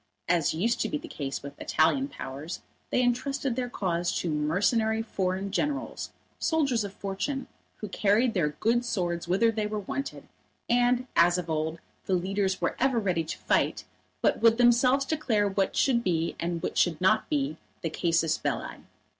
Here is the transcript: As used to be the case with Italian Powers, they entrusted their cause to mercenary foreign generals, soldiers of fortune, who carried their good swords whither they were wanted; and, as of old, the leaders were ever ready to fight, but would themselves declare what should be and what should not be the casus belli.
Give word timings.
As 0.27 0.51
used 0.51 0.81
to 0.81 0.89
be 0.89 0.97
the 0.97 1.07
case 1.07 1.43
with 1.43 1.61
Italian 1.61 2.07
Powers, 2.07 2.63
they 2.89 3.03
entrusted 3.03 3.55
their 3.55 3.69
cause 3.69 4.11
to 4.17 4.31
mercenary 4.31 5.03
foreign 5.03 5.51
generals, 5.51 6.11
soldiers 6.39 6.83
of 6.83 6.91
fortune, 6.91 7.45
who 7.75 7.87
carried 7.87 8.33
their 8.33 8.49
good 8.49 8.83
swords 8.83 9.27
whither 9.27 9.51
they 9.51 9.67
were 9.67 9.77
wanted; 9.79 10.27
and, 10.67 11.05
as 11.15 11.37
of 11.37 11.51
old, 11.51 11.77
the 12.07 12.15
leaders 12.15 12.59
were 12.59 12.75
ever 12.79 12.97
ready 12.97 13.23
to 13.23 13.37
fight, 13.37 13.83
but 14.23 14.41
would 14.41 14.57
themselves 14.57 15.05
declare 15.05 15.47
what 15.47 15.75
should 15.75 16.03
be 16.03 16.35
and 16.39 16.63
what 16.63 16.79
should 16.79 16.99
not 16.99 17.29
be 17.29 17.57
the 17.83 17.89
casus 17.91 18.39
belli. 18.39 18.77